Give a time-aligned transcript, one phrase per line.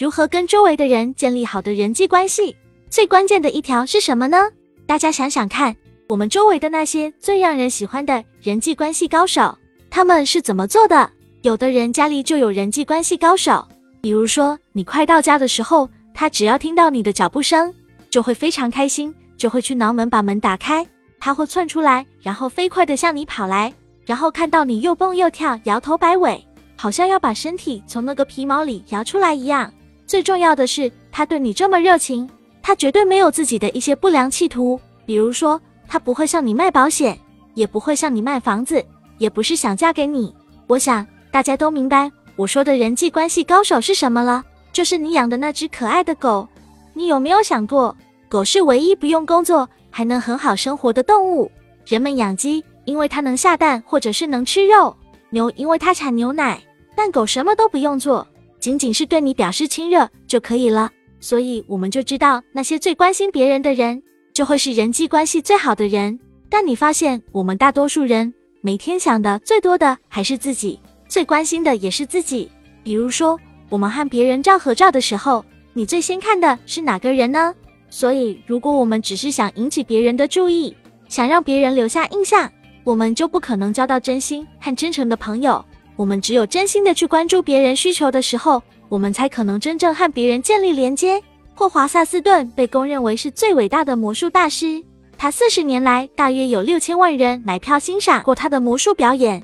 [0.00, 2.56] 如何跟周围的人建立好的人际关系？
[2.88, 4.48] 最关键的一条是什么呢？
[4.86, 5.76] 大家想想看，
[6.08, 9.54] 我们周围的那些最让人喜欢的人际关系高手，
[9.90, 11.10] 他们是怎么做的？
[11.42, 13.62] 有的人家里就有人际关系高手，
[14.00, 17.70] 比如说你快到家的时候，他只要听到你的脚步声，
[18.08, 20.82] 就会非常开心，就会去挠门把门打开。
[21.18, 23.70] 他会窜出来，然后飞快地向你跑来，
[24.06, 26.42] 然后看到你又蹦又跳，摇头摆尾，
[26.74, 29.70] 好像要把身体从那个皮毛里摇出来一样。
[30.10, 32.28] 最重要的是，他对你这么热情，
[32.60, 34.76] 他绝对没有自己的一些不良企图。
[35.06, 37.16] 比如说，他不会向你卖保险，
[37.54, 38.84] 也不会向你卖房子，
[39.18, 40.34] 也不是想嫁给你。
[40.66, 46.48] 我想大家都明白我说的人际关系高手是什么了，就是你养的那只可爱的狗。
[46.92, 47.96] 你有没有想过，
[48.28, 51.48] 狗是唯一不用工作还能很好生活的动物？
[51.86, 54.92] 人们养鸡，因为它能下蛋，或者是能吃肉；
[55.28, 56.60] 牛，因为它产牛奶。
[56.96, 58.26] 但狗什么都不用做。
[58.60, 64.02] 仅仅是对你表示亲热就可以了，所以我们就知道那些最关心别人的人，
[64.34, 66.20] 就会是人际关系最好的人。
[66.50, 72.50] 但你发现，我们大多数人每天想的最多的还是自己，最关心的也是自己。
[72.84, 73.38] 比如说，
[73.70, 77.54] 我们和别人照合照的时候，你最先看的是哪个人呢？
[77.88, 80.76] 所以，如果我们只是想引起别人的注意，
[81.08, 82.50] 想让别人留下印象，
[82.84, 85.64] 我们就不可能交到真心和真诚的朋友。
[86.00, 91.22] 我们只有真心的去关注别人需求的时候，我们才可能真正和别人建立连接。
[91.54, 94.82] 霍华萨斯顿被公认为是最伟大的魔术大师，
[95.18, 99.42] 他四十年来大约有六千万人买票欣赏过他的魔术表演。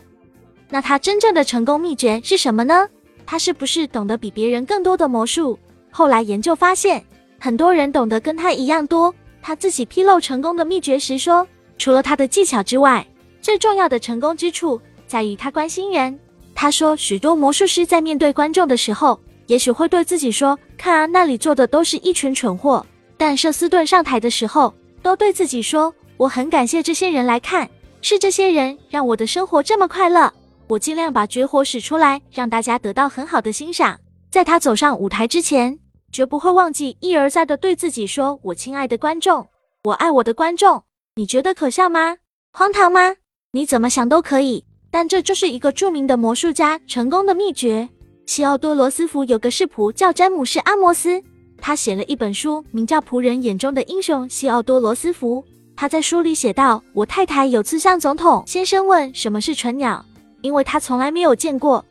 [0.71, 2.89] 那他真正的成功秘诀是什么呢？
[3.27, 5.59] 他是不是懂得比别人更多的魔术？
[5.91, 7.05] 后来研究发现，
[7.39, 9.15] 很多人懂得跟他一样多。
[9.43, 11.47] 他自己披露成功的秘诀时说，
[11.77, 13.07] 除了他的技巧之外，
[13.43, 16.19] 最重要的成功之处在于他关心人。
[16.57, 22.85] 他说，许多魔术师在面对观众的时候，也许会对自己说：“看啊，那里坐的都是一群蠢货。”
[23.19, 27.69] 但舍斯顿上台的时候，都对自己说：“我很感谢这些人来看，
[28.01, 30.33] 是这些人让我的生活这么快乐。
[30.67, 34.00] 我尽量把绝活使出来，让大家得到很好的欣赏。”
[34.33, 35.78] 在他走上舞台之前，
[36.11, 39.47] 绝不会忘记一而再的对自己说：“我亲爱的观众，
[39.84, 40.83] 我爱我的观众。”
[41.17, 42.17] 你觉得可笑吗？
[42.53, 43.17] 荒唐吗？
[43.53, 44.65] 你怎么想都可以。
[44.97, 47.87] 但这就是一个著名的魔术家成功的秘诀。
[48.25, 51.23] 西奥多·罗斯福有个世仆叫詹姆士·阿莫斯，
[51.61, 55.43] 他写了一本书，名叫《仆人眼中的英雄西奥多·罗斯福》。
[55.77, 60.03] 他在书里写道：“我太太有次向总统先生问什么是纯鸟，
[60.41, 61.85] 因为他从来没有见过。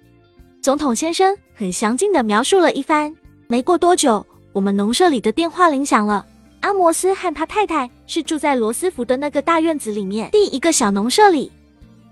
[0.60, 3.16] 总统先生很详尽地描述了一番。
[3.46, 6.26] 没过多久，我们农舍里的电话铃响了。
[6.62, 11.52] 阿莫斯和他太太是住在罗斯福的那个大院子里面第一个小农舍里。”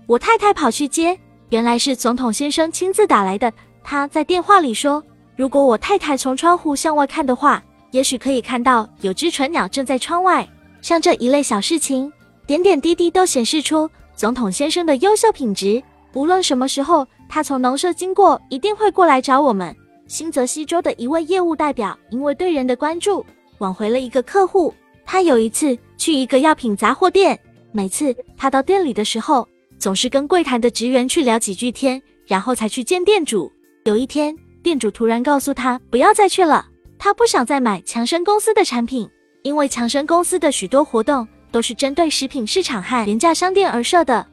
[0.06, 3.52] 我太太跑去接，原来是总统先生亲自打来的。
[3.82, 5.02] 他在电话里说，
[5.36, 10.46] 如果我太太从窗户向外看的话，也许可以看到有只蠢鸟正在窗外。
[10.82, 12.12] 像这一类小事情，
[12.46, 15.82] 点点滴滴都显示出总统先生的优秀品质。
[16.12, 19.74] 无论什么时候他从农舍经过，一定会过来找我们。
[20.06, 23.24] 新泽西州的一位业务代表，因为对人的关注，
[23.58, 24.72] 挽回了一个客户。
[25.06, 27.38] 他有一次去一个药品杂货店，
[27.72, 29.48] 每次他到店里的时候。
[29.84, 33.52] 总是跟柜台的职员去聊几句天，然后才去见店主。
[33.84, 36.66] 有一天，店主突然告诉他不要再去了，
[36.98, 39.06] 他不想再买强生公司的产品，
[39.42, 44.26] 因为强生公司的许多活动都是针对食品市场和廉价商店而设的，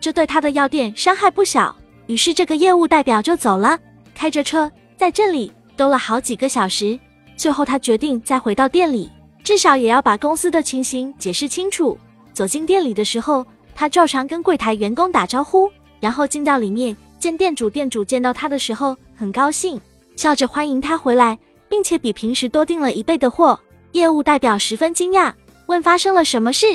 [0.00, 1.72] 这对他的药店伤害不小。
[2.08, 3.78] 于是，这个业务代表就走了，
[4.12, 6.98] 开着车在这里兜了好几个小时。
[7.36, 9.08] 最后，他决定再回到店里，
[9.44, 11.96] 至少也要把公司的情形解释清楚。
[12.32, 13.46] 走进店里的时候。
[13.80, 15.66] 他照常跟柜台员工打招呼，
[16.00, 17.70] 然后进到里面见店主。
[17.70, 19.80] 店主见到他的时候很高兴，
[20.16, 23.58] 笑着欢迎他回来，并且比平时多订了一倍的货。
[23.92, 25.32] 业务代表十分惊讶，
[25.64, 26.66] 问发生了什么事。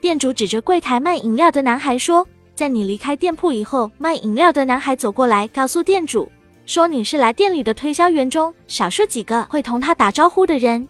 [0.00, 2.26] 店主指着柜台卖饮料的男孩说
[2.56, 6.32] ：“在你离开店铺以后，卖饮料的男孩走过来，告诉店主
[6.64, 10.88] 说你是来店里的推销员中少数几个会同他打招呼的人。”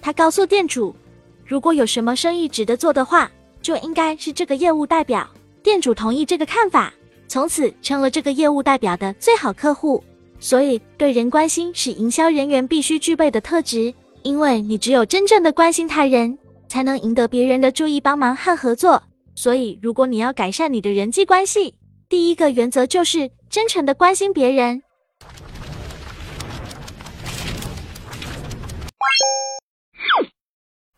[0.00, 0.94] 他告诉店主，
[1.44, 3.28] 如果有什么生意值得做的话。
[3.62, 5.28] 就应该是这个业务代表。
[5.62, 6.92] 店主同意这个看法，
[7.28, 10.02] 从此成了这个业务代表的最好客户。
[10.38, 13.92] 所以，对人关心是营销人员必须具备的特质，
[14.22, 19.02] 因为你只有真正的关心他人，才能赢得别人的注意、帮忙和合作。
[19.34, 21.74] 所以，如果你要改善你的人际关系，
[22.08, 24.82] 第一个原则就是真诚的关心别人。